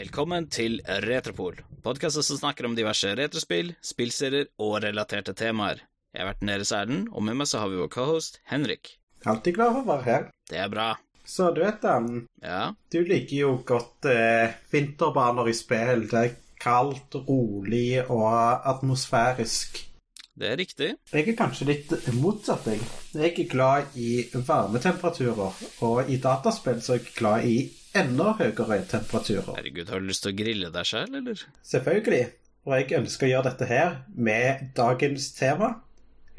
[0.00, 5.82] Velkommen til Retropol, podkasten som snakker om diverse retrospill, spillserier og relaterte temaer.
[6.14, 8.94] Jeg har vært Neres Erlend, og med meg så har vi vår cohost Henrik.
[9.28, 10.22] Alltid glad for å være her.
[10.48, 10.86] Det er bra.
[11.28, 16.06] Så du vet, um, Ja, du liker jo godt eh, vinterbaner i spill.
[16.08, 19.82] Det er kaldt, rolig og atmosfærisk.
[20.40, 20.88] det er riktig.
[21.12, 22.80] Jeg er kanskje litt motsatt, jeg.
[23.12, 27.58] Jeg er glad i varmetemperaturer, og i dataspill så er jeg glad i
[27.96, 29.54] enda høyere temperaturer.
[29.56, 31.46] Herregud, har du lyst til å grille deg sjøl, eller?
[31.66, 32.26] Selvfølgelig.
[32.68, 35.72] Og jeg ønsker å gjøre dette her med dagens tema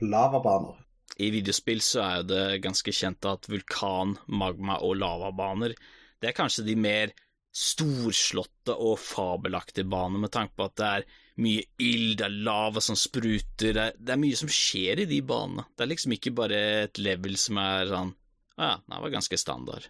[0.01, 0.77] lavabaner.
[1.21, 5.75] I videospill så er jo det ganske kjent at vulkan, magma og lavabaner
[6.21, 7.11] Det er kanskje de mer
[7.51, 11.07] storslåtte og fabelaktige banene, med tanke på at det er
[11.41, 15.07] mye ild, det er lava som spruter, det er, det er mye som skjer i
[15.09, 15.65] de banene.
[15.75, 18.13] Det er liksom ikke bare et level som er sånn
[18.61, 19.89] Å ja, det var ganske standard.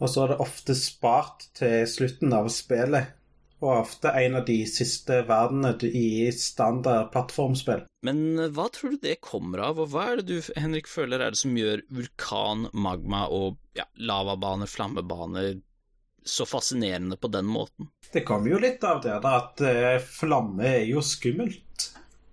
[0.00, 3.16] Og så er det ofte spart til slutten av spillet,
[3.60, 7.84] og ofte en av de siste verdenene i standard plattformspill.
[8.06, 11.20] Men eh, hva tror du det kommer av, og hva er det du, Henrik, føler
[11.20, 15.58] er det som gjør vulkan, magma og ja, lavabaner, flammebaner
[16.24, 17.90] så fascinerende på den måten?
[18.12, 21.90] Det kommer jo litt av det da, at eh, flamme er jo skummelt.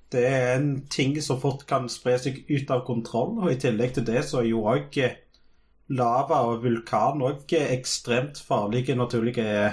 [0.07, 3.97] Det er en ting som fort kan spre seg ut av kontroll, og i tillegg
[3.97, 4.95] til det så er jo òg
[5.93, 9.71] lava og vulkan òg ekstremt farlige naturlige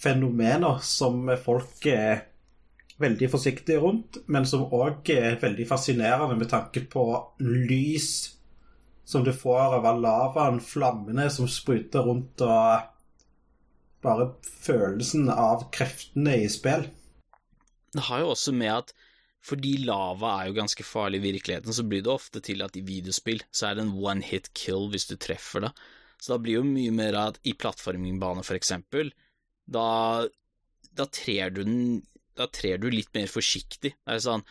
[0.00, 2.26] fenomener som folk er
[3.00, 7.04] veldig forsiktige rundt, men som òg er veldig fascinerende med tanke på
[7.40, 8.10] lys
[9.10, 12.84] som du får av lavaen, flammene som spruter rundt, og
[14.04, 14.28] bare
[14.62, 16.86] følelsen av kreftene i spill.
[17.90, 18.92] Det har jo også med at
[19.44, 22.84] fordi lava er jo ganske farlig i virkeligheten, så blir det ofte til at i
[22.84, 25.72] videospill så er det en one hit kill hvis du treffer det.
[26.20, 29.14] Så da blir jo mye mer at i plattformingbane, for eksempel,
[29.64, 30.26] da,
[30.96, 31.82] da trer du den
[32.36, 33.90] Da trer du litt mer forsiktig.
[33.92, 34.44] Det er sånn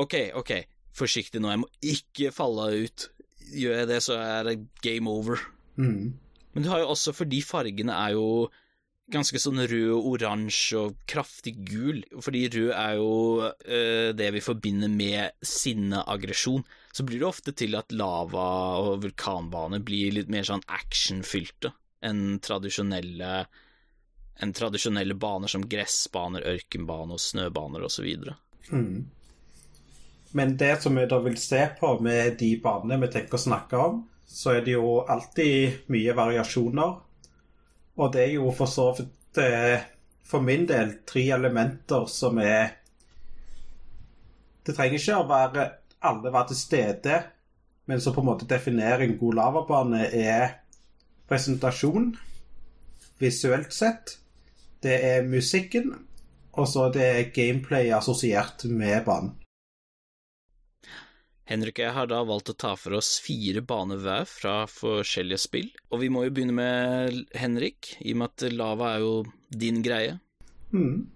[0.00, 0.50] Ok, ok,
[0.96, 3.06] forsiktig nå, jeg må ikke falle ut.
[3.50, 5.40] Gjør jeg det, så er det game over.
[5.80, 6.12] Mm.
[6.54, 8.26] Men du har jo også, fordi fargene er jo
[9.12, 13.14] ganske sånn rød, oransje og kraftig gul, fordi rød er jo
[13.46, 18.46] eh, det vi forbinder med sinne, aggresjon, så blir det ofte til at lava
[18.82, 21.72] og vulkanbaner blir litt mer sånn actionfylte
[22.06, 23.32] enn tradisjonelle
[24.40, 28.06] enn tradisjonelle baner som gressbaner, ørkenbaner og snøbaner osv.
[28.72, 29.02] Mm.
[30.32, 33.80] Men det som vi da vil se på med de banene vi tenker å snakke
[33.82, 34.00] om,
[34.30, 36.94] så er det jo alltid mye variasjoner.
[38.00, 39.82] Og det er jo for så vidt eh,
[40.24, 42.76] for min del tre elementer som er
[44.66, 45.66] Det trenger ikke å være
[46.06, 47.16] alle være til stede,
[47.88, 50.60] men som på en måte definerer en god lavabane, er
[51.28, 52.12] presentasjon
[53.20, 54.14] visuelt sett.
[54.84, 55.92] Det er musikken,
[56.52, 59.34] og så det er gameplay assosiert med banen.
[61.50, 65.42] Henrik og jeg har da valgt å ta for oss fire baner hver fra forskjellige
[65.42, 69.14] spill, og vi må jo begynne med Henrik, i og med at lava er jo
[69.50, 70.20] din greie.
[70.70, 71.08] Mm.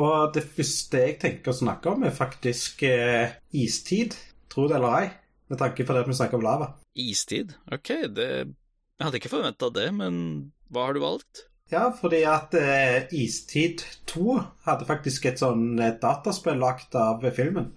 [0.00, 4.16] Og det første jeg tenker å snakke om, er faktisk eh, istid,
[4.48, 5.12] tro det eller ei,
[5.52, 6.72] med tanke på det vi snakker om lava.
[6.96, 7.52] Istid?
[7.72, 10.16] Ok, det Jeg hadde ikke forventa det, men
[10.72, 11.46] hva har du valgt?
[11.72, 14.36] Ja, fordi at eh, Istid 2
[14.66, 17.72] hadde faktisk et sånn eh, dataspill lagt av filmen.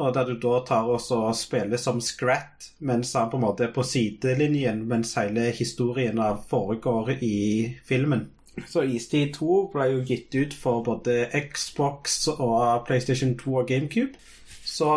[0.00, 1.00] Og der du da tar og
[1.36, 7.18] spiller som Scrat, mens han på en måte er på sidelinjen mens hele historien foregår
[7.20, 8.30] i filmen.
[8.68, 14.16] Så Istid 2 ble jo gitt ut for både Xbox og PlayStation 2 og GameCube.
[14.64, 14.96] Så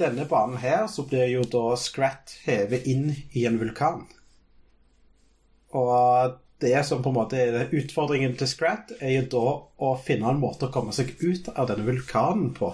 [0.00, 4.06] denne banen her så blir jo da Scrat hevet inn i en vulkan.
[5.76, 9.44] Og det som på en måte er utfordringen til Scrat, er jo da
[9.88, 12.72] å finne en måte å komme seg ut av denne vulkanen på.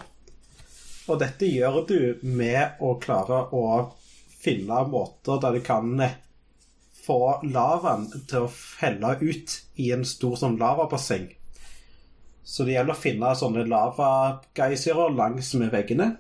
[1.07, 3.67] Og dette gjør du med å klare å
[4.43, 5.93] finne måter der du kan
[7.07, 11.29] få lavaen til å felle ut i en stor sånn lavabasseng.
[12.47, 16.13] Så det gjelder å finne sånne lavageysirer langs med veggene,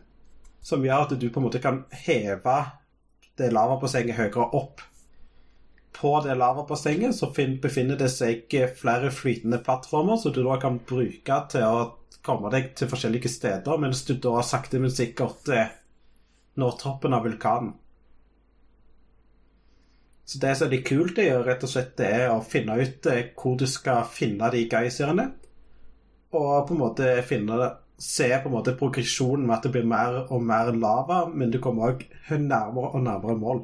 [0.62, 2.58] som gjør at du på en måte kan heve
[3.38, 4.82] det lavabassenget høyere opp.
[5.96, 11.38] På det lavabassenget så befinner det seg flere flytende plattformer, som du da kan bruke
[11.52, 11.86] til å
[12.26, 15.72] komme deg til forskjellige steder, mens du da sakte, men sikkert eh,
[16.60, 17.74] når toppen av vulkanen.
[20.26, 23.06] Så det som er litt kult, er rett og slett det er å finne ut
[23.12, 25.30] eh, hvor du skal finne de geysirene,
[26.34, 29.86] og på en måte finne det Se på en måte progresjonen med at det blir
[29.88, 33.62] mer og mer lava, men du kommer òg nærmere og nærmere mål.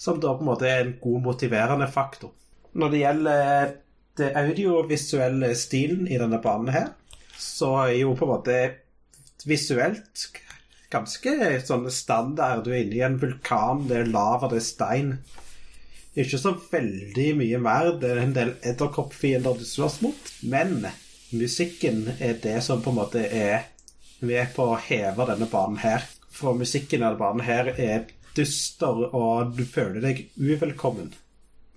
[0.00, 2.32] Som da på en måte er en god motiverende faktor.
[2.72, 3.74] Når det gjelder
[4.16, 6.88] det audiovisuelle stilen i denne banen her,
[7.40, 8.60] så er jo på en måte
[9.48, 10.28] visuelt
[10.90, 11.34] ganske
[11.64, 12.64] sånn standard.
[12.64, 15.12] Du er inne i en vulkan, det er lava, det er stein.
[16.18, 17.92] Ikke så veldig mye mer.
[18.02, 20.32] Det er en del edderkoppfiender du slåss mot.
[20.42, 20.82] Men
[21.30, 23.68] musikken er det som på en måte er
[24.26, 26.04] med på å heve denne banen her.
[26.34, 31.10] For musikken i denne banen her er dyster, og du føler deg uvelkommen.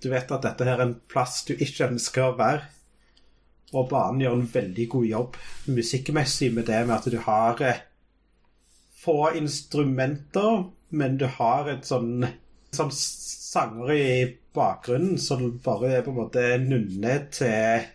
[0.02, 2.66] Du vet at dette her er en plass du ikke ønsker å være.
[3.74, 5.36] Og banen gjør en veldig god jobb
[5.74, 7.82] musikkmessig med det med at du har eh,
[9.04, 12.24] få instrumenter, men du har et sånn,
[12.74, 14.06] sånn sanger i
[14.54, 17.90] bakgrunnen som bare er på en måte nunne til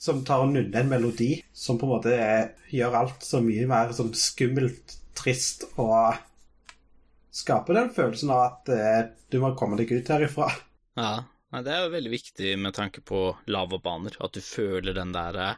[0.00, 3.66] Som tar og nunner en melodi som på en måte er, gjør alt så mye
[3.68, 6.16] mer sånn skummelt, trist og
[7.36, 10.48] skaper den følelsen av at eh, du må komme deg ut herifra.
[10.96, 11.10] Ja,
[11.50, 13.20] Nei, det er jo veldig viktig med tanke på
[13.50, 15.56] lavabaner, at du føler den derre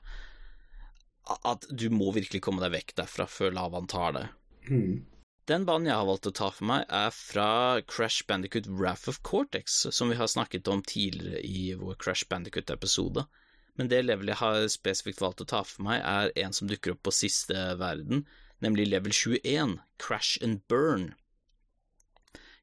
[1.44, 4.30] At du må virkelig komme deg vekk derfra før lavaen tar deg.
[4.70, 5.04] Mm.
[5.50, 7.46] Den banen jeg har valgt å ta for meg, er fra
[7.90, 13.24] Crash Bandicut Wrath of Cortex, som vi har snakket om tidligere i vår Crash Bandicut-episode.
[13.74, 16.94] Men det levelet jeg har spesifikt valgt å ta for meg, er en som dukker
[16.94, 18.22] opp på siste verden,
[18.62, 21.10] nemlig level 21, Crash and Burn.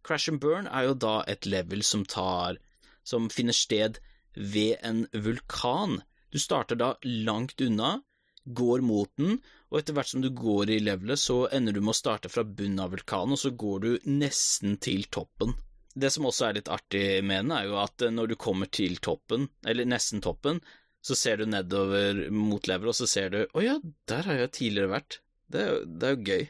[0.08, 2.62] Crash and Burn er jo da et level som tar
[3.10, 4.00] som finner sted
[4.40, 6.00] ved en vulkan.
[6.30, 8.00] Du starter da langt unna,
[8.46, 9.40] går mot den,
[9.70, 12.44] og etter hvert som du går i levelet, så ender du med å starte fra
[12.44, 15.54] bunnen av vulkanen, og så går du nesten til toppen.
[16.00, 18.70] Det som også er litt artig med den, er jo at eh, når du kommer
[18.72, 20.62] til toppen, eller nesten toppen,
[21.02, 23.78] så ser du nedover mot levelet, og så ser du Å ja,
[24.10, 25.22] der har jeg tidligere vært.
[25.50, 26.44] Det er, det er jo gøy.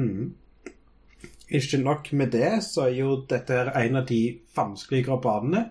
[0.00, 0.24] Mm.
[1.60, 4.22] Ikke nok med det, så er jo dette en av de
[4.56, 5.64] vanskeligere banene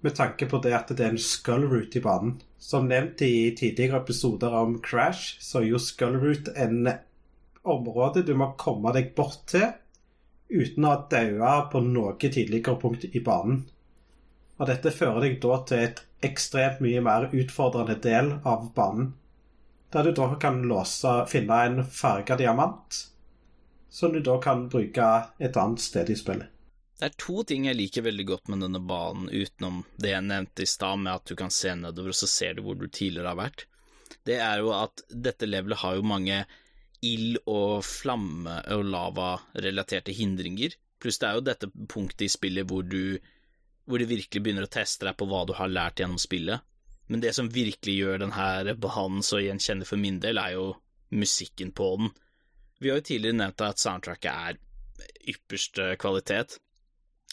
[0.00, 2.38] med tanke på det at det er en skull route i banen.
[2.58, 6.90] Som nevnt i tidligere episoder om Crash, så er jo skull route en
[7.68, 9.68] område du må komme deg bort til
[10.48, 10.94] uten å
[11.42, 13.66] ha på noe tidligere punkt i banen.
[14.58, 19.12] Og dette fører deg da til et ekstremt mye mer utfordrende del av banen.
[19.92, 23.04] Der du da kan låse, finne en farga diamant,
[23.88, 25.06] som du da kan bruke
[25.38, 26.57] et annet sted i spillet.
[26.98, 30.64] Det er to ting jeg liker veldig godt med denne banen, utenom det jeg nevnte
[30.64, 33.30] i stad med at du kan se nedover, og så ser du hvor du tidligere
[33.30, 33.68] har vært.
[34.26, 36.40] Det er jo at dette levelet har jo mange
[37.06, 40.74] ild- og flamme- og lava-relaterte hindringer.
[40.98, 43.18] Pluss det er jo dette punktet i spillet hvor du
[43.88, 46.60] hvor det virkelig begynner å teste deg på hva du har lært gjennom spillet.
[47.08, 50.74] Men det som virkelig gjør denne banen så gjenkjennelig for min del, er jo
[51.14, 52.10] musikken på den.
[52.82, 54.58] Vi har jo tidligere nevnt at soundtracket er
[55.32, 56.58] ypperste kvalitet.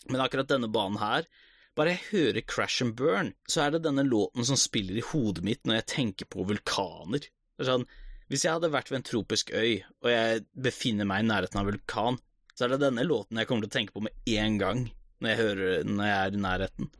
[0.10, 1.28] Men akkurat denne banen her,
[1.76, 5.44] bare jeg hører Crash and Burn, så er det denne låten som spiller i hodet
[5.44, 7.26] mitt når jeg tenker på vulkaner.
[7.60, 7.84] Sånn,
[8.32, 11.66] hvis jeg hadde vært ved en tropisk øy, og jeg befinner meg i nærheten av
[11.66, 12.20] en vulkan,
[12.56, 14.86] så er det denne låten jeg kommer til å tenke på med en gang
[15.20, 16.92] når jeg, hører, når jeg er i nærheten.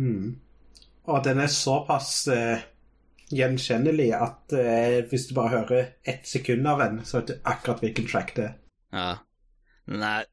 [0.00, 0.26] Mm.
[1.12, 2.64] Og den er såpass eh,
[3.32, 7.82] gjenkjennelig at eh, hvis du bare hører ett sekund av den, så vet du akkurat
[7.84, 8.56] hvilken track det er.
[8.92, 9.10] Ja.
[9.88, 10.28] Den er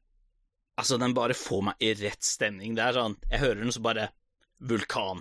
[0.80, 2.74] Altså, den bare får meg i rett stemning.
[2.76, 4.08] Det er sånn Jeg hører den så bare
[4.60, 5.20] Vulkan.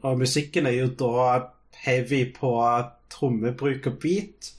[0.00, 1.38] Og musikken er jo da
[1.84, 2.50] heavy på
[3.10, 4.52] trommebruk og beat,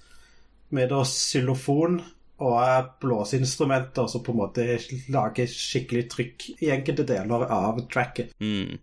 [0.71, 1.99] med da xylofon
[2.41, 4.65] og blåseinstrumenter som på en måte
[5.13, 8.33] lager skikkelig trykk i enkelte deler av tracket.
[8.41, 8.79] Mm.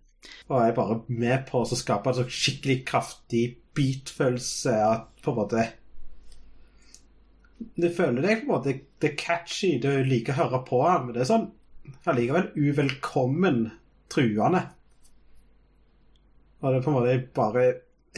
[0.49, 3.43] Og er bare med på å skape en sånn skikkelig kraftig
[3.77, 4.75] beat-følelse.
[4.85, 5.65] At På en måte
[7.59, 11.07] du føler deg på en måte Det er catchy, du liker å høre på han,
[11.07, 11.49] men det er sånn
[12.09, 13.63] allikevel uvelkommen
[14.11, 14.61] truende.
[16.59, 17.63] Og det på en måte bare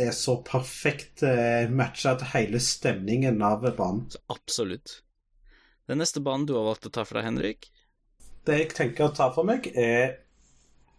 [0.02, 4.08] er så perfekt eh, matcha til hele stemningen av banen.
[4.12, 5.02] Så absolutt.
[5.90, 7.70] Den neste banen du har valgt å ta for deg, Henrik?
[8.48, 10.21] Det jeg tenker å ta for meg, er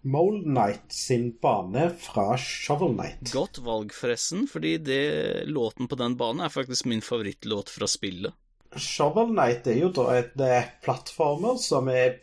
[0.02, 3.32] Mole Knight sin bane fra Shovel Knight.
[3.32, 5.02] Godt valg, forresten, fordi det,
[5.46, 8.34] låten på den banen er faktisk min favorittlåt fra spillet.
[8.76, 12.18] Shovel Knight er jo da et eh, plattformer som er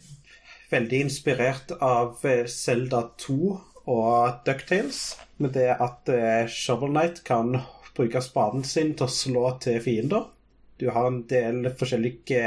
[0.73, 2.19] veldig inspirert av
[2.51, 3.39] Selda eh, 2
[3.89, 5.03] og Ducktales,
[5.39, 7.61] med det at eh, Shovel Knight kan
[7.95, 10.27] bruke spaden sin til å slå til fiender.
[10.79, 12.43] Du har en del forskjellige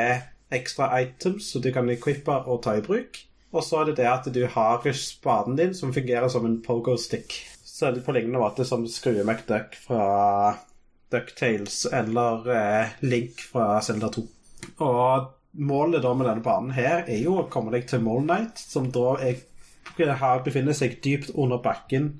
[0.52, 3.24] ekstra items som du kan equippe og ta i bruk.
[3.52, 7.35] Og så er det det at du har spaden din som fungerer som en pogo-stick.
[7.64, 10.56] Så er det på lignende måte som Skrue McDuck fra
[11.12, 14.25] Ducktales eller eh, Link fra Zelda 2.
[14.87, 18.62] Og målet da med denne banen her er jo å komme deg til Mole Knight,
[18.62, 19.42] som da er,
[20.00, 22.14] har, befinner seg dypt under bakken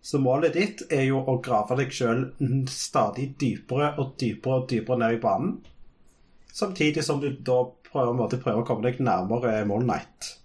[0.00, 2.30] Så målet ditt er jo å grave deg sjøl
[2.72, 5.58] stadig dypere og dypere og dypere ned i banen.
[6.52, 10.36] Samtidig som du da prøver, måte, prøver å komme deg nærmere Moon Night.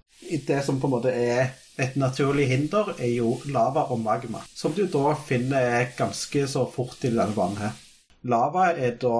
[0.48, 4.74] Det som på en måte er et naturlig hinder, er jo lava og magma, som
[4.74, 7.82] du da finner ganske så fort i denne banen her.
[8.26, 9.18] Lava er da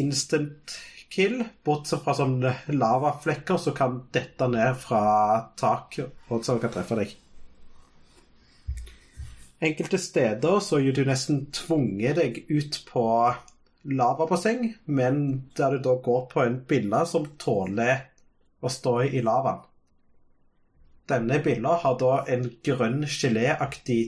[0.00, 0.74] instant
[1.12, 5.02] kill, bortsett fra sånne lavaflekker som kan dette ned fra
[5.58, 7.14] tak og som kan treffe deg.
[9.68, 13.04] Enkelte steder så er du nesten tvunget deg ut på
[13.84, 18.08] lavabasseng, men der du da går på en bille som tåler
[18.60, 19.64] å stå i lavaen.
[21.08, 24.02] Denne billa har da en grønn geléaktig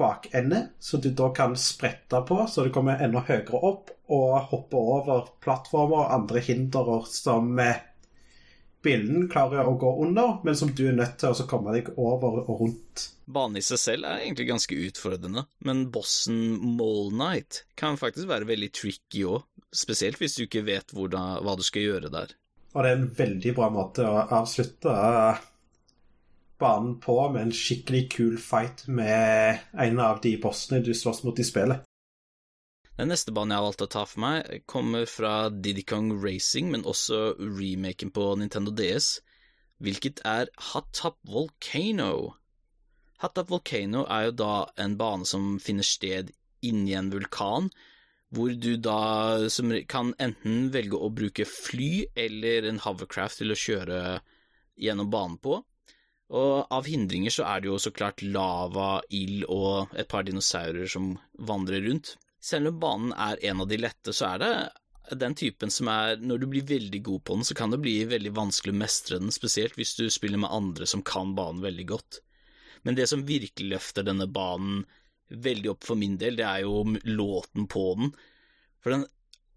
[0.00, 4.80] bakende, som du da kan sprette på så du kommer enda høyere opp og hoppe
[4.96, 7.84] over plattformer og andre hinder som eh,
[8.84, 12.42] billen klarer å gå under, men som du er nødt til å komme deg over
[12.42, 13.06] og rundt.
[13.30, 16.40] Banen i seg selv er egentlig ganske utfordrende, men bossen
[16.78, 21.54] Mole Knight kan faktisk være veldig tricky òg, spesielt hvis du ikke vet hvordan, hva
[21.58, 22.34] du skal gjøre der.
[22.74, 25.40] Og det er en veldig bra måte å avslutte eh,
[26.60, 31.38] banen på med en skikkelig kul fight med en av de bossene du slåss mot
[31.38, 31.82] i spillet.
[33.00, 36.66] Den neste banen jeg har valgt å ta for meg, kommer fra Diddy Kong Racing,
[36.68, 39.22] men også remaken på Nintendo DS,
[39.80, 42.34] hvilket er Hot Top Volcano.
[43.24, 44.52] Hot Top Volcano er jo da
[44.84, 47.72] en bane som finner sted inni en vulkan,
[48.36, 49.48] hvor du da
[49.88, 54.00] kan enten velge å bruke fly eller en hovercraft til å kjøre
[54.76, 55.62] gjennom banen på.
[56.36, 60.84] Og av hindringer så er det jo så klart lava, ild og et par dinosaurer
[60.84, 61.14] som
[61.48, 62.18] vandrer rundt.
[62.40, 64.52] Selv om banen er en av de lette, så er det
[65.20, 67.96] den typen som er Når du blir veldig god på den, så kan det bli
[68.08, 71.86] veldig vanskelig å mestre den, spesielt hvis du spiller med andre som kan banen veldig
[71.90, 72.20] godt.
[72.86, 74.84] Men det som virkelig løfter denne banen
[75.30, 78.14] veldig opp for min del, det er jo låten på den.
[78.82, 79.08] For den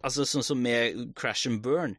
[0.03, 1.93] Altså, sånn som med Crash and Burn,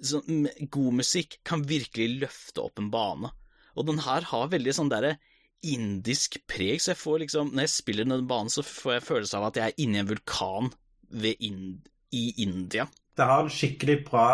[0.00, 3.28] sånn, god musikk kan virkelig løfte opp en bane.
[3.76, 5.18] Og den her har veldig sånn derre
[5.66, 9.38] indisk preg, så jeg får liksom Når jeg spiller denne banen, så får jeg følelse
[9.38, 10.70] av at jeg er inni en vulkan
[11.10, 12.86] Ind i India.
[13.16, 14.26] Det har en skikkelig bra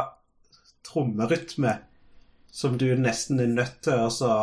[0.84, 1.72] trommerytme
[2.52, 4.36] som du nesten er nødt til å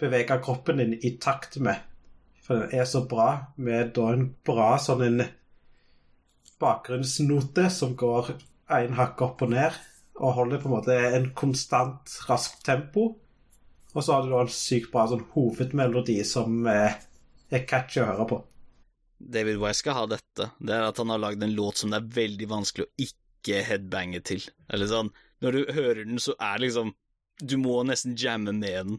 [0.00, 1.78] bevege kroppen din i takt med.
[2.42, 5.22] For den er så bra, med da en bra sånn en
[6.62, 8.34] bakgrunnsnote som går
[8.72, 9.76] en hakk opp og ned,
[10.20, 13.12] og holder på en måte en konstant raskt tempo.
[13.92, 16.96] Og så har du da en sykt bra sånn hovedmelodi som eh,
[17.52, 18.40] er catchy å høre på.
[19.22, 20.48] David Wise skal ha dette.
[20.58, 23.62] Det er at han har lagd en låt som det er veldig vanskelig å ikke
[23.66, 24.42] headbange til.
[24.72, 26.94] Eller sånn, Når du hører den, så er det liksom
[27.42, 28.98] Du må nesten jamme med den.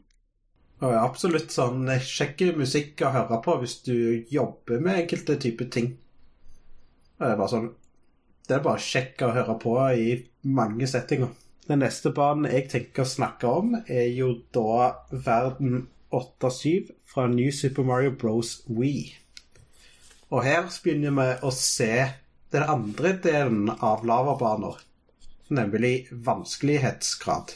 [0.84, 5.70] Og ja, absolutt sånn kjekk musikk å høre på hvis du jobber med enkelte typer
[5.72, 5.94] ting.
[7.16, 7.70] Det er bare sånn
[8.44, 11.32] Det er bare kjekk å høre på i mange settinger.
[11.68, 17.52] Den neste banen jeg tenker å snakke om, er jo da verden 8-7 fra New
[17.56, 18.58] Super Mario Bros.
[18.68, 19.14] Wii.
[20.34, 21.94] Og her begynner vi å se
[22.54, 24.82] den andre delen av lavabaner,
[25.54, 27.56] nemlig vanskelighetsgrad.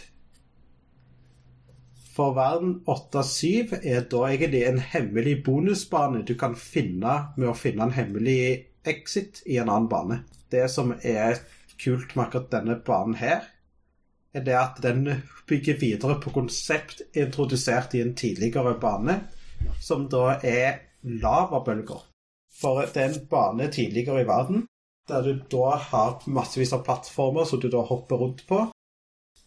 [2.16, 7.90] For verden 8-7 er da egentlig en hemmelig bonusbane du kan finne med å finne
[7.90, 8.40] en hemmelig
[8.88, 10.22] exit i en annen bane.
[10.50, 11.44] Det som er
[11.78, 13.44] kult med akkurat denne banen her,
[14.34, 15.08] er det at den
[15.48, 19.22] bygger videre på konsept introdusert i en tidligere bane,
[19.82, 22.02] som da er lavabølger.
[22.58, 24.66] For det er en bane tidligere i verden
[25.08, 28.66] der du da har massevis av plattformer som du da hopper rundt på.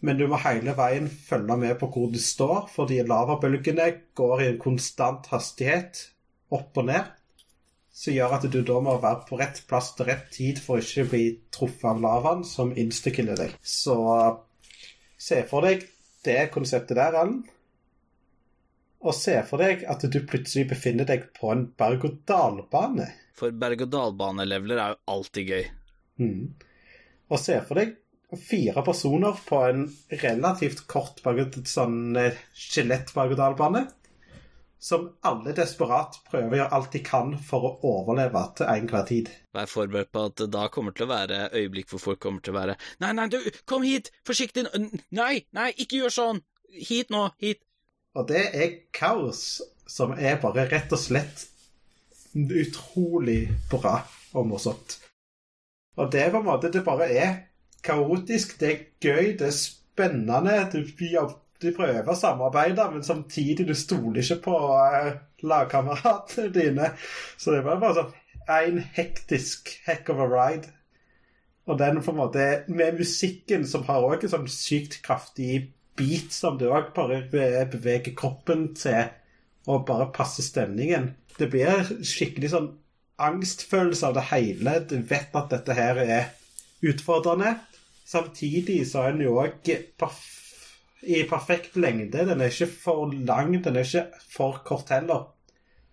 [0.00, 4.46] Men du må hele veien følge med på hvor du står, fordi lavabølgene går i
[4.54, 6.06] en konstant hastighet
[6.56, 7.10] opp og ned.
[7.92, 10.84] Som gjør at du da må være på rett plass til rett tid for å
[10.84, 13.58] ikke bli truffet av lavaen som instakiller deg.
[13.60, 13.98] Så
[15.20, 15.84] Se for deg
[16.24, 17.42] det konseptet der, Allen.
[19.00, 23.06] Og se for deg at du plutselig befinner deg på en berg-og-dal-bane.
[23.36, 25.62] For berg-og-dal-baneleveler er jo alltid gøy.
[26.20, 26.42] Mm.
[27.32, 27.96] Og se for deg
[28.40, 29.86] fire personer på en
[30.22, 31.22] relativt kort
[31.66, 33.86] sånn eh, skjelett-berg-og-dal-bane
[34.80, 39.28] som alle desperat prøver å gjøre alt de kan for å overleve til enhver tid.
[39.52, 42.54] Vær forberedt på at det da kommer til å være øyeblikk hvor folk kommer til
[42.54, 44.08] å være Nei, nei, du, kom hit!
[44.26, 44.64] Forsiktig!
[45.16, 46.40] Nei, nei, ikke gjør sånn!
[46.72, 47.26] Hit nå!
[47.42, 47.60] Hit!
[48.16, 49.60] Og det er kaos
[49.90, 51.44] som er bare rett og slett
[52.34, 54.00] utrolig bra
[54.38, 54.96] og morsomt.
[55.98, 57.32] Og det er på en måte Det bare er
[57.82, 60.56] kaotisk, det er gøy, det er spennende.
[60.72, 60.84] Du
[61.60, 65.12] de prøver å samarbeide, men samtidig du stoler ikke på uh,
[65.44, 66.92] lagkameratene dine.
[67.38, 68.16] Så det var bare sånn
[68.50, 70.72] en hektisk heck of a ride.
[71.70, 76.32] Og den på en måte med musikken, som har òg en sånn sykt kraftig beat,
[76.34, 79.12] som du òg bare beveger kroppen til,
[79.68, 81.12] og bare passer stemningen.
[81.38, 82.70] Det blir skikkelig sånn
[83.20, 84.78] angstfølelse av det hele.
[84.88, 86.30] Du vet at dette her er
[86.80, 87.58] utfordrende.
[88.08, 89.68] Samtidig så er den jo òg
[90.00, 90.39] perf
[91.02, 92.24] i perfekt lengde.
[92.26, 95.28] Den er ikke for lang, den er ikke for kort heller.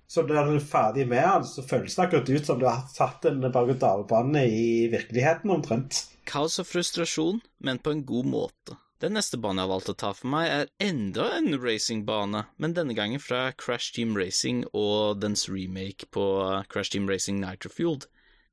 [0.07, 2.85] Så når du er ferdig med den, så føles det akkurat ut som du har
[2.95, 6.05] tatt en berg-og-dal-bane i virkeligheten, omtrent.
[6.27, 8.77] Kaos og frustrasjon, men på en god måte.
[9.03, 12.73] Den neste banen jeg har valgt å ta for meg, er enda en racingbane, men
[12.73, 16.25] denne gangen fra Crash Team Racing og dens remake på
[16.71, 18.07] Crash Team Racing Nitrofueled,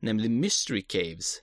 [0.05, 1.39] nemlig Mystery Caves.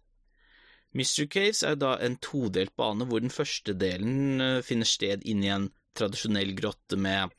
[0.98, 5.52] Mystery Caves er da en todelt bane hvor den første delen eh, finner sted inni
[5.52, 7.32] en tradisjonell grotte med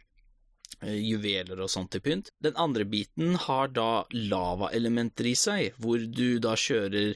[0.80, 2.32] eh, juveler og sånt til pynt.
[2.40, 7.12] Den andre biten har da lavaelementer i seg, hvor du da kjører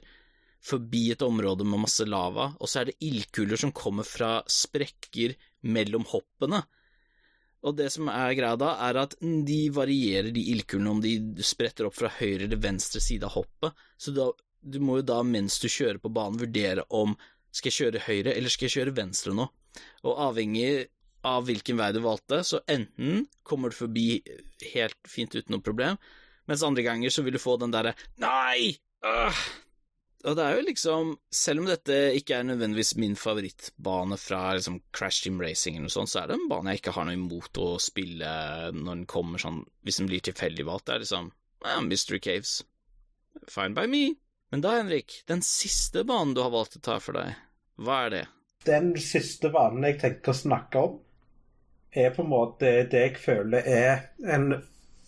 [0.67, 5.37] forbi et område med masse lava, og så er det ildkuler som kommer fra sprekker
[5.73, 6.65] mellom hoppene.
[7.67, 11.89] Og det som er greia da, er at de varierer, de ildkulene, om de spretter
[11.89, 13.87] opp fra høyre eller venstre side av hoppet.
[13.99, 14.29] Så da
[14.67, 17.15] du må jo da, mens du kjører på banen, vurdere om
[17.55, 19.47] skal jeg kjøre høyre eller skal jeg kjøre venstre nå.
[20.05, 20.89] Og avhengig
[21.27, 24.09] av hvilken vei du valgte, så enten kommer du forbi
[24.75, 25.99] helt fint uten noe problem,
[26.47, 28.77] mens andre ganger så vil du få den derre Nei!
[29.07, 29.47] Øh!
[30.27, 34.81] Og det er jo liksom, selv om dette ikke er nødvendigvis min favorittbane fra liksom
[34.97, 37.19] Crash Team Racing eller noe sånt, så er det en bane jeg ikke har noe
[37.19, 38.31] imot å spille
[38.75, 40.89] når den kommer sånn, hvis den blir tilfeldig valgt.
[40.89, 41.31] Det er liksom
[41.63, 42.59] ja, Mystery Caves.
[43.47, 44.03] Fine by me.
[44.51, 47.35] Men da, Henrik, den siste banen du har valgt å ta for deg,
[47.83, 48.23] hva er det?
[48.67, 50.97] Den siste banen jeg tenker å snakke om,
[51.91, 53.93] er på en måte det jeg føler er
[54.23, 54.51] en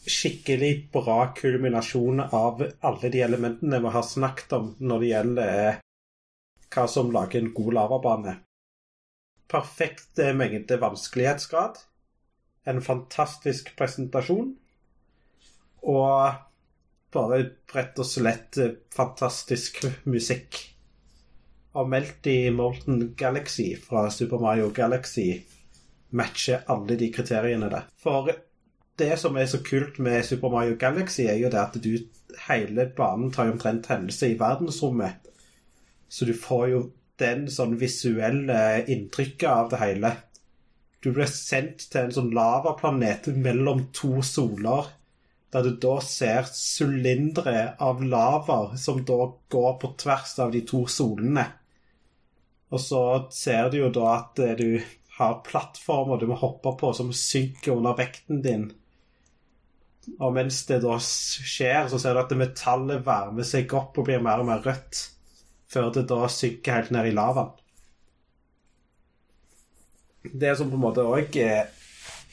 [0.09, 5.81] skikkelig bra kulminasjon av alle de elementene vi har snakket om når det gjelder
[6.75, 8.35] hva som lager en god lavabane.
[9.49, 11.79] Perfekt mengde vanskelighetsgrad,
[12.69, 14.53] en fantastisk presentasjon
[15.89, 16.48] og
[17.15, 17.45] bare
[17.75, 20.61] rett og slett eh, fantastisk musikk.
[21.79, 25.31] Og Melty Molten Galaxy fra Super Mario Galaxy
[26.11, 27.89] matcher alle de kriteriene der.
[28.01, 28.31] For
[28.99, 31.93] det som er så kult med Super Mario Galaxy, er jo det at du
[32.49, 35.29] hele banen tar omtrent hendelse i verdensrommet.
[36.09, 36.81] Så du får jo
[37.21, 40.13] den sånn visuelle inntrykket av det hele.
[41.05, 44.89] Du blir sendt til en sånn lavaplanet mellom to soler
[45.53, 50.83] der du da ser sylindere av lava som da går på tvers av de to
[50.93, 51.47] solene.
[52.69, 54.83] Og så ser du jo da at eh, du
[55.19, 58.69] har plattformer du må hoppe på som synker under vekten din.
[60.19, 64.09] Og mens det da skjer, så ser du at det metallet varmer seg opp og
[64.09, 65.01] blir mer og mer rødt,
[65.69, 67.51] før det da synker helt ned i lavaen.
[70.29, 71.69] Det som på en måte òg er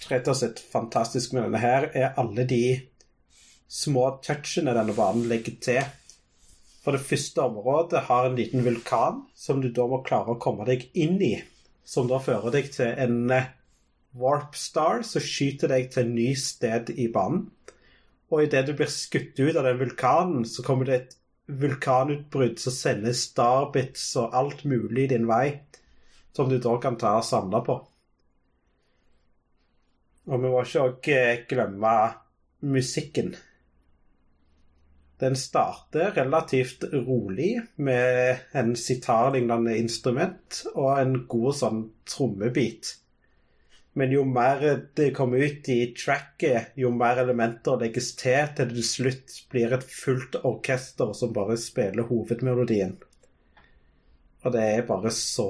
[0.09, 2.63] rett og slett fantastisk med denne her, er alle de
[3.67, 5.83] små touchene denne banen legger til.
[6.85, 10.67] For det første området har en liten vulkan som du da må klare å komme
[10.67, 11.33] deg inn i.
[11.85, 13.51] Som da fører deg til en eh,
[14.17, 17.47] warp star som skyter deg til en ny sted i banen.
[18.33, 22.73] Og idet du blir skutt ut av den vulkanen, så kommer det et vulkanutbrudd som
[22.73, 25.59] sender starbits og alt mulig din vei,
[26.33, 27.75] som du da kan ta og samle på.
[30.25, 31.97] Og vi må ikke glemme
[32.65, 33.35] musikken.
[35.21, 42.97] Den starter relativt rolig med en sitarlignende instrument og en god sånn trommebit.
[43.95, 44.59] Men jo mer
[44.99, 49.77] det kommer ut i tracket, jo mer elementer legges til, til det til slutt blir
[49.77, 52.97] et fullt orkester som bare spiller hovedmelodien.
[54.43, 55.47] Og det er bare så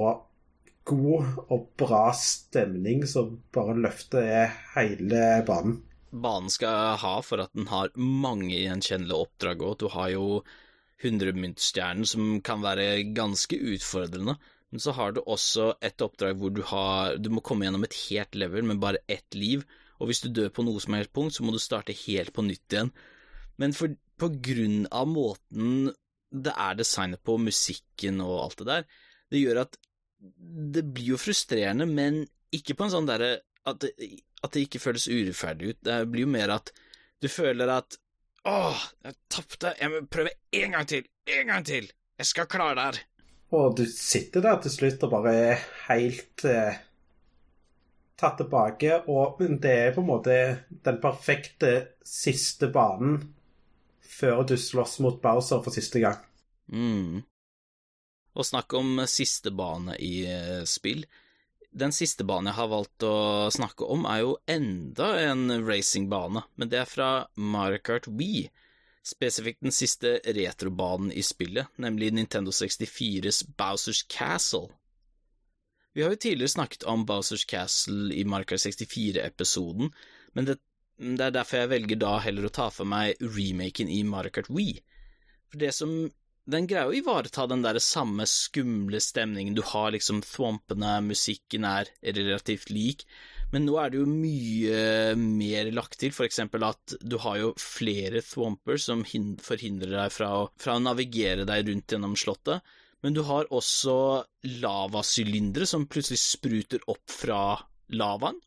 [0.85, 5.81] god og bra stemning som bare løfter hele banen
[6.21, 9.77] banen skal ha for at den har mange gjenkjennelige oppdrag òg.
[9.81, 10.27] Du har jo
[11.03, 14.37] 100-myntstjernen, som kan være ganske utfordrende.
[14.71, 17.97] Men så har du også et oppdrag hvor du, har, du må komme gjennom et
[18.07, 19.65] helt level med bare ett liv.
[19.99, 22.43] Og hvis du dør på noe som helst punkt, så må du starte helt på
[22.43, 22.91] nytt igjen.
[23.61, 25.91] Men for, på grunn av måten
[26.35, 28.87] det er designet på, musikken og alt det der,
[29.31, 29.77] det gjør at
[30.75, 32.23] det blir jo frustrerende, men
[32.55, 33.37] ikke på en sånn derre
[33.69, 33.85] at
[34.45, 35.81] at det ikke føles urettferdig ut.
[35.85, 36.71] Det blir jo mer at
[37.21, 37.99] du føler at
[38.45, 39.71] Åh, jeg tapte.
[39.79, 41.05] Jeg må prøve en gang til.
[41.33, 41.87] En gang til.
[42.19, 42.99] Jeg skal klare det her.
[43.57, 46.77] Og du sitter der til slutt og bare er helt eh,
[48.19, 50.37] tatt tilbake, og det er på en måte
[50.85, 51.73] den perfekte
[52.05, 53.19] siste banen
[54.15, 56.21] før du slåss mot Bowser for siste gang.
[56.71, 57.23] Mm.
[58.35, 61.05] Og snakk om siste bane i eh, spill.
[61.75, 63.15] Den siste banen jeg har valgt å
[63.51, 68.45] snakke om, er jo enda en racingbane, men det er fra Mario Kart Wii.
[69.05, 74.71] Spesifikt den siste retrobanen i spillet, nemlig Nintendo 64s Bowsers Castle.
[75.95, 79.91] Vi har jo tidligere snakket om Bowsers Castle i Mario Kart 64-episoden,
[80.31, 80.57] men det,
[80.97, 84.47] det, er derfor jeg velger da heller å ta for meg remaken i Mario Kart
[84.47, 84.79] Wii.
[85.51, 85.93] For det som
[86.45, 89.55] den greier å ivareta den der samme skumle stemningen.
[89.57, 93.05] Du har liksom thwompene, musikken er relativt lik,
[93.53, 97.53] men nå er det jo mye mer lagt til, for eksempel at du har jo
[97.61, 102.65] flere thwomper som forhindrer deg fra å, fra å navigere deg rundt gjennom slottet,
[103.05, 103.95] men du har også
[104.61, 107.41] lavasylindere som plutselig spruter opp fra
[107.93, 108.37] lavaen.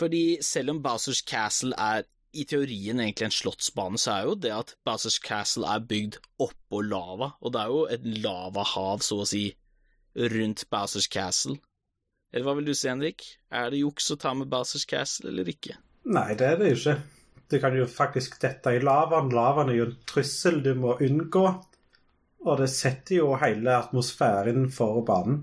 [0.00, 4.52] Fordi selv om Bowsers Castle er i teorien egentlig en slottsbane, så er jo det
[4.54, 9.28] at Bowsers Castle er bygd oppå lava, og det er jo et lavahav, så å
[9.28, 9.44] si,
[10.14, 11.58] rundt Bowsers Castle.
[12.30, 13.24] Eller hva vil du si, Henrik?
[13.50, 15.76] Er det juks å ta med Bowsers Castle eller ikke?
[16.10, 16.98] Nei, det er det jo ikke.
[17.50, 19.32] Du kan jo faktisk dette i lavaen.
[19.34, 21.46] Lavaen er jo en trussel du må unngå,
[22.46, 25.42] og det setter jo hele atmosfæren for banen.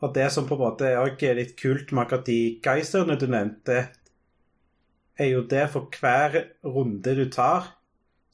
[0.00, 3.28] Og det som på en måte òg er litt kult med akkurat de geyserne du
[3.28, 3.84] nevnte,
[5.18, 7.70] er jo det for hver runde du tar,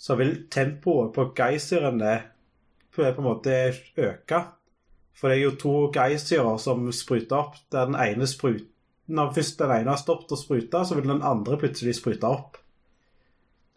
[0.00, 2.14] så vil tempoet på geysirene
[2.94, 4.40] på en måte øke.
[5.14, 7.56] For det er jo to geysirer som spruter opp.
[7.72, 8.66] Den ene sprut,
[9.10, 12.60] Når først den ene har stoppet å sprute, så vil den andre plutselig sprute opp.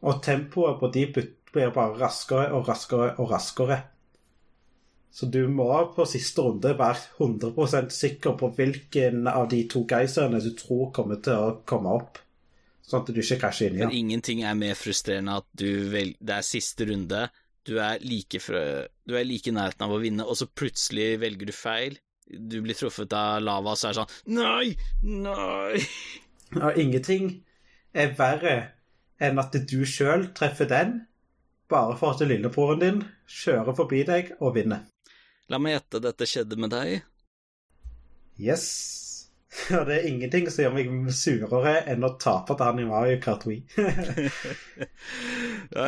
[0.05, 3.79] Og tempoet på de blir bare raskere og raskere og raskere.
[5.09, 10.41] Så du må på siste runde være 100% sikker på hvilken av de to geysirene
[10.41, 12.22] du tror kommer til å komme opp.
[12.83, 13.91] Sånn at du ikke krasjer inn igjen.
[13.91, 17.21] Men ingenting er mer frustrerende at vel, det er siste runde,
[17.63, 21.55] du er, like du er like nærheten av å vinne, og så plutselig velger du
[21.55, 21.95] feil.
[22.27, 24.75] Du blir truffet av lava, og så er det sånn Nei!
[25.03, 25.83] Nei!
[26.53, 27.31] Ja, ingenting
[27.93, 28.55] er verre
[29.23, 30.97] enn at du sjøl treffer den,
[31.71, 34.83] bare for at lillebroren din kjører forbi deg og vinner.
[35.51, 37.03] La meg gjette, dette skjedde med deg?
[38.39, 38.67] Yes.
[39.77, 43.19] Og det er ingenting som gjør meg surere enn å tape til han i Mario
[43.23, 43.61] Kart Wii.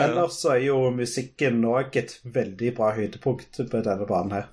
[0.06, 4.51] Ellers så er jo musikken òg et veldig bra høydepunkt på denne banen her.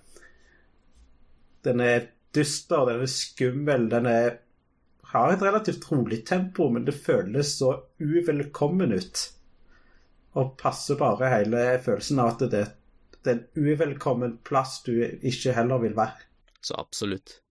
[1.63, 4.41] Den er dyster, den er skummel, den er
[5.13, 9.27] har et relativt rolig tempo, men det føles så uvelkommen ut.
[10.41, 12.63] Og passer bare hele følelsen av at det,
[13.21, 16.25] det er en uvelkommen plass du ikke heller vil være.
[16.65, 17.42] Så absolutt.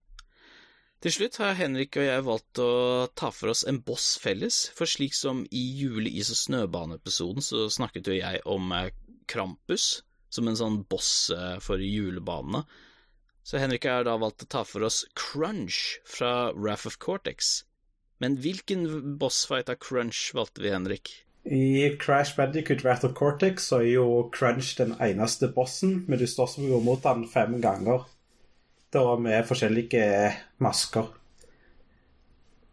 [1.02, 2.72] Til slutt har Henrik og jeg valgt å
[3.18, 8.06] ta for oss en boss felles, for slik som i jule-is- og snøbaneepisoden så snakket
[8.06, 8.92] jo jeg om eh,
[9.26, 12.62] Krampus som en sånn boss eh, for julebanene.
[13.42, 17.64] Så Henrik har da valgt å ta for oss Crunch fra Wrath of Cortex.
[18.22, 18.86] Men hvilken
[19.18, 21.16] bossfight av Crunch valgte vi, Henrik?
[21.42, 26.28] I Crash Bandicoot Wrath of Cortex så er jo Crunch den eneste bossen, men du
[26.30, 28.06] står som mot han fem ganger
[28.92, 30.06] da med forskjellige
[30.62, 31.10] masker.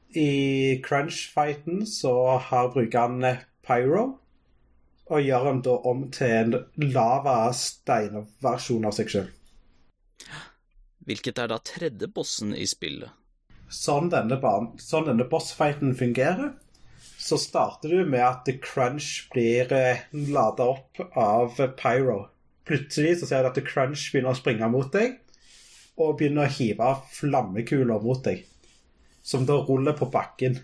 [0.10, 4.06] I crunch-fighten så har bruker han pyro,
[5.10, 6.56] og gjør han da om til en
[6.94, 9.30] lava-steinversjon av seg sjøl.
[11.10, 13.10] Hvilket er da tredje bossen i spillet?
[13.70, 14.38] Sånn denne,
[14.82, 16.52] sånn denne bossfighten fungerer,
[17.20, 22.24] så starter du med at Crunch blir eh, lada opp av Pyro.
[22.66, 25.20] Plutselig så ser du at Crunch begynner å springe mot deg,
[26.00, 28.46] og begynner å hive flammekuler mot deg,
[29.22, 30.58] som da ruller på bakken.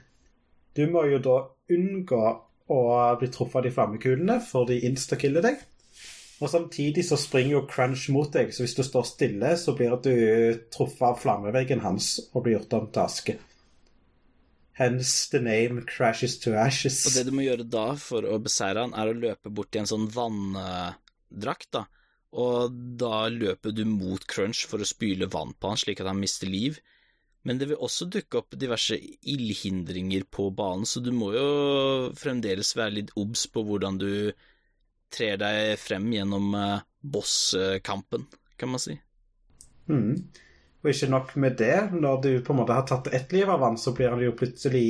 [0.76, 1.38] Du må jo da
[1.72, 2.24] unngå
[2.72, 2.82] å
[3.20, 5.60] bli truffet av de flammekulene, for de instakiller deg.
[6.44, 9.96] Og samtidig så springer jo Crunch mot deg, så hvis du står stille, så blir
[10.04, 10.16] du
[10.74, 13.38] truffet av flammeveggen hans og blir gjort om til aske.
[14.76, 17.06] Hence the name crashes to ashes.
[17.08, 19.80] Og det du må gjøre da for å beseire han, er å løpe bort i
[19.80, 21.86] en sånn vanndrakt, da
[22.36, 26.20] og da løper du mot Crunch for å spyle vann på han slik at han
[26.20, 26.82] mister liv.
[27.46, 31.48] Men det vil også dukke opp diverse ildhindringer på banen, så du må jo
[32.18, 34.12] fremdeles være litt obs på hvordan du
[35.14, 38.26] trer deg frem gjennom uh, bosskampen,
[38.58, 38.98] kan man si.
[39.86, 40.26] Mm.
[40.82, 43.64] Og ikke nok med det, når du på en måte har tatt ett liv av
[43.64, 44.88] han, så blir han jo plutselig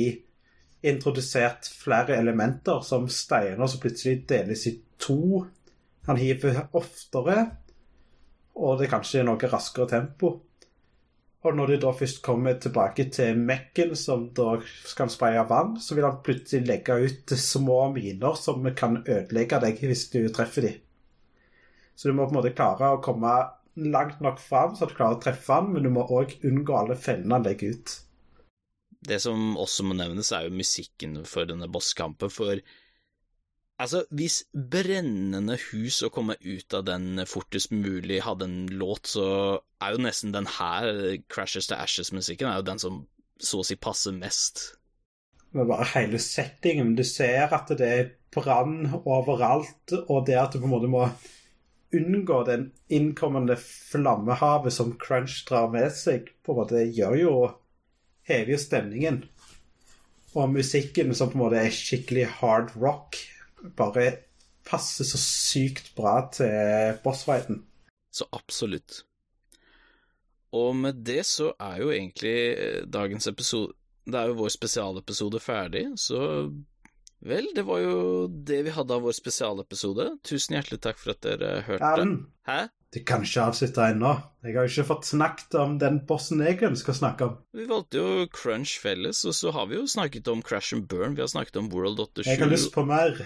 [0.86, 5.44] introdusert flere elementer, som steiner som plutselig deles i to
[6.06, 7.38] han hiver oftere,
[8.56, 10.32] og det er kanskje noe raskere tempo.
[11.46, 14.56] Og når du da først kommer tilbake til Mekken, som da
[14.88, 19.84] skal spraye vann, så vil han plutselig legge ut små miner som kan ødelegge deg
[19.84, 20.80] hvis du treffer dem.
[21.94, 23.36] Så du må på en måte klare å komme
[23.76, 26.96] langt nok fram så du klarer å treffe han, men du må òg unngå alle
[26.98, 27.94] fellene han legger ut.
[29.06, 32.58] Det som også må nevnes, er jo musikken for denne bosskampen, for
[33.76, 39.26] Altså, hvis Brennende hus å komme ut av den fortest mulig hadde en låt, så
[39.84, 40.88] er jo nesten den her,
[41.28, 43.02] Crashes to Ashes-musikken, er jo den som
[43.36, 44.62] så å si passer mest.
[45.52, 46.94] Med bare hele settingen.
[46.96, 51.04] Du ser at det er brann overalt, og det at du på en måte må
[51.96, 57.36] unngå den innkommende flammehavet som Crunch drar med seg, på en måte gjør jo
[58.26, 59.20] Hever jo stemningen.
[60.34, 63.20] Og musikken som på en måte er skikkelig hard rock,
[63.76, 64.06] bare
[64.66, 67.62] passer så sykt bra til bossfighten.
[68.10, 69.02] Så absolutt.
[70.56, 72.36] Og med det så er jo egentlig
[72.88, 73.74] dagens episode
[74.06, 76.20] Det er jo vår spesialepisode ferdig, så
[77.26, 77.96] vel, det var jo
[78.28, 80.04] det vi hadde av vår spesialepisode.
[80.22, 81.88] Tusen hjertelig takk for at dere hørte.
[81.90, 82.68] Erlend, Hæ?
[82.94, 84.12] du kan ikke avslutte ennå.
[84.46, 87.34] Jeg har jo ikke fått snakket om den bossen jeg ønsker å snakke om.
[87.56, 91.18] Vi valgte jo Crunch felles, og så har vi jo snakket om Crash and Burn,
[91.18, 93.18] vi har snakket om World 87 Jeg har lyst på mer.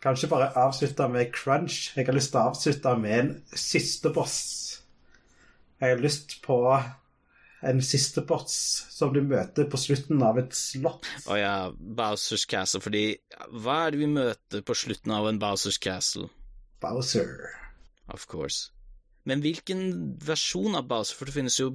[0.00, 1.90] Kanskje bare avslutte med crunch.
[1.96, 4.38] Jeg har lyst til å avslutte med en siste boss.
[5.80, 6.56] Jeg har lyst på
[7.60, 8.54] en siste boss
[8.88, 11.04] som du møter på slutten av et slott.
[11.28, 13.04] Å ja, Bowsers Castle, fordi
[13.52, 16.30] hva er det vi møter på slutten av en Bowsers Castle?
[16.80, 17.50] Bowser.
[18.08, 18.70] Of course.
[19.28, 21.18] Men hvilken versjon av Bowser?
[21.18, 21.74] For det finnes jo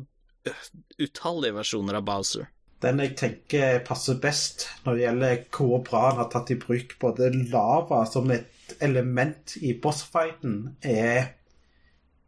[0.50, 0.66] øh,
[0.98, 2.50] utallige versjoner av Bowser.
[2.86, 6.92] Den jeg tenker passer best når det gjelder hvor bra han har tatt i bruk
[7.02, 11.34] både lava som et element i bossfighten, er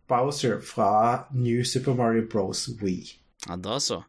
[0.09, 2.67] Bowser fra New Super Mario Bros.
[2.81, 3.05] Wii.
[3.45, 4.01] Ja, da så.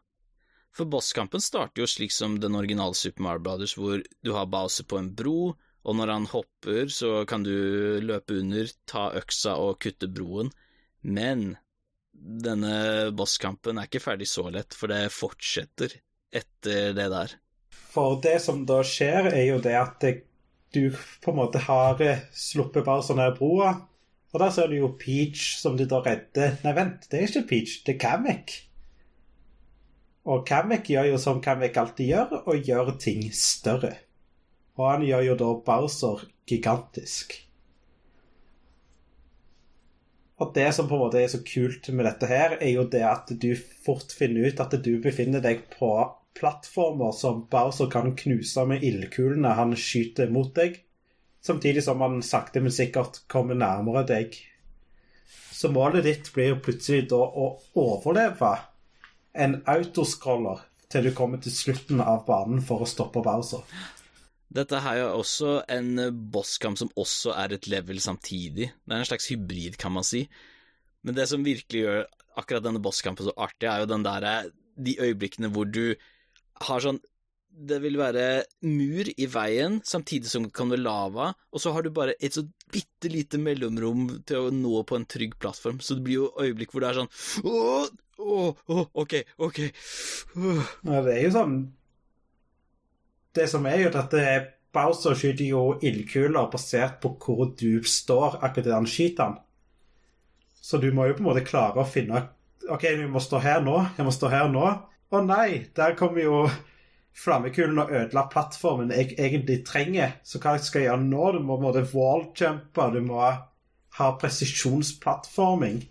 [0.73, 4.87] For bosskampen starter jo slik som den originale Super Mario Brothers, hvor du har Bowser
[4.89, 7.53] på en bro, og når han hopper, så kan du
[8.01, 10.53] løpe under, ta øksa og kutte broen.
[11.01, 11.57] Men
[12.13, 15.99] denne bosskampen er ikke ferdig så lett, for det fortsetter
[16.31, 17.35] etter det der.
[17.89, 20.03] For det som da skjer, er jo det at
[20.73, 20.83] du
[21.23, 23.73] på en måte har eh, sluppet bare sånn her broa,
[24.29, 27.47] og der ser du jo Peach som du da redder Nei, vent, det er ikke
[27.49, 28.53] Peach, det er Kamek.
[30.29, 33.95] Og Kamek gjør jo som Kamek alltid gjør, og gjør ting større.
[34.77, 37.33] Og han gjør jo da Bowser gigantisk.
[40.39, 43.01] Og det som på en måte er så kult med dette her, er jo det
[43.03, 43.49] at du
[43.83, 45.89] fort finner ut at du befinner deg på
[46.39, 50.79] plattformer som Bowser kan knuse med ildkulene han skyter mot deg,
[51.45, 54.39] samtidig som han sakte, men sikkert kommer nærmere deg.
[55.51, 58.55] Så målet ditt blir plutselig da å overleve
[59.35, 63.65] en autoscroller til du kommer til slutten av banen for å stoppe Bowser.
[64.49, 65.99] Dette her er også en
[66.33, 68.71] bosskamp som også er et level samtidig.
[68.81, 70.23] Det er en slags hybrid, kan man si.
[71.05, 72.07] Men det som virkelig gjør
[72.39, 74.49] akkurat denne bosskampen så artig, er jo den der,
[74.79, 75.93] de øyeblikkene hvor du
[76.67, 76.99] har sånn
[77.69, 81.83] Det vil være mur i veien, samtidig som det kan være lava, og så har
[81.83, 85.81] du bare et så bitte lite mellomrom til å nå på en trygg plattform.
[85.83, 87.09] Så det blir jo øyeblikk hvor det er sånn
[87.49, 89.17] Åh, åh, åh, ok,
[89.49, 89.59] ok.
[90.37, 90.71] Åh.
[90.87, 91.57] Ja, det er jo sånn
[93.35, 98.37] Det som er jo at er Bowser skyter jo ildkuler basert på hvor du står
[98.37, 99.39] akkurat idet han skyter.
[100.61, 102.27] Så du må jo på en måte klare å finne
[102.69, 103.79] OK, vi må stå her nå.
[103.97, 104.67] Jeg må stå her nå.
[105.09, 106.41] Å nei, der kommer jo
[107.17, 110.19] flammekulen og ødela plattformen jeg egentlig trenger.
[110.23, 111.31] Så hva skal jeg gjøre nå?
[111.33, 113.23] Du må på en walljumpe, du må
[113.97, 115.81] ha presisjonsplattforming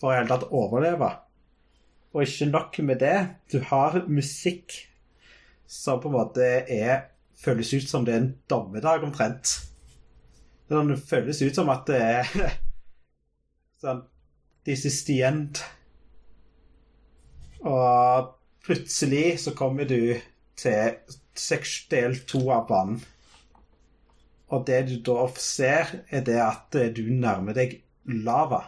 [0.00, 1.10] for i hele tatt overleve.
[2.14, 3.18] Og ikke nok med det,
[3.52, 4.78] du har musikk
[5.70, 9.58] som på en måte er føles ut som det er en dommedag omtrent.
[10.70, 12.32] Sånn, det føles ut som at det er
[13.82, 14.06] sånn
[14.68, 15.58] This is the end.
[17.64, 18.28] Og
[18.66, 20.18] plutselig så kommer du
[20.60, 20.98] til
[21.90, 23.00] del to av banen.
[24.50, 27.78] Og det du da ser, er det at du nærmer deg
[28.10, 28.64] lava.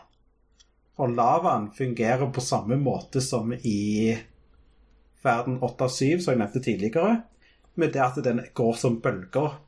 [1.02, 4.14] Og lavaen fungerer på samme måte som i
[5.22, 7.16] verden 8 av 7, som jeg nevnte tidligere,
[7.74, 9.58] med det at den går som bølger.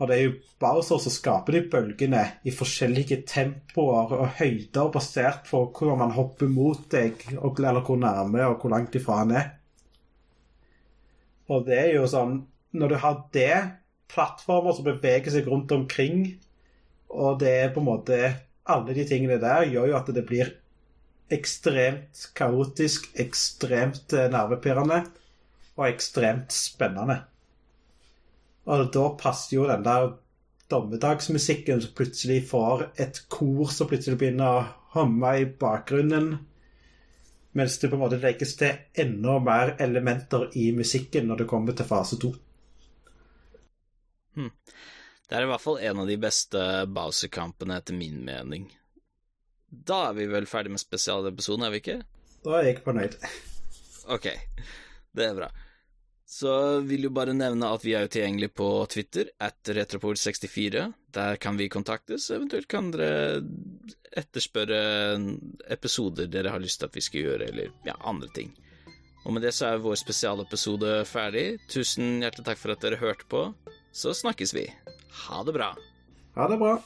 [0.00, 5.44] Og det er jo Bowser som skaper de bølgene i forskjellige tempoer og høyder basert
[5.50, 9.50] på hvordan man hopper mot deg, eller hvor nærme og hvor langt ifra han er.
[11.52, 13.54] Og det er jo sånn Når du har det,
[14.12, 16.36] plattformer som beveger seg rundt omkring,
[17.10, 18.18] og det er på en måte
[18.70, 20.52] Alle de tingene der gjør jo at det blir
[21.30, 25.04] ekstremt kaotisk, ekstremt eh, nervepirrende
[25.76, 27.20] og ekstremt spennende.
[28.68, 30.12] Og da passer jo den der
[30.70, 36.32] dommedagsmusikken som plutselig får et kor som plutselig begynner å humme i bakgrunnen,
[37.58, 41.76] mens det på en måte legges til enda mer elementer i musikken når det kommer
[41.76, 42.30] til fase to.
[44.38, 44.52] Hmm.
[45.26, 48.68] Det er i hvert fall en av de beste Bowser-kampene, etter min mening.
[49.70, 51.98] Da er vi vel ferdig med spesialepisoden, er vi ikke?
[52.46, 53.18] Da er jeg fornøyd.
[54.10, 54.26] Ok,
[55.14, 55.50] det er bra.
[56.30, 56.52] Så
[56.86, 60.84] vil jo bare nevne at vi er jo tilgjengelig på Twitter, at retroport64.
[61.10, 62.28] Der kan vi kontaktes.
[62.30, 63.40] Eventuelt kan dere
[64.14, 64.78] etterspørre
[65.70, 68.54] episoder dere har lyst til at vi skal gjøre, eller ja, andre ting.
[69.24, 71.44] Og med det så er vår spesialepisode ferdig.
[71.70, 73.48] Tusen hjertelig takk for at dere hørte på.
[73.90, 74.68] Så snakkes vi.
[75.26, 75.74] Ha det bra.
[76.38, 76.78] Ha det bra.